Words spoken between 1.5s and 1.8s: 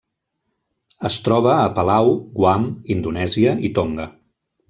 a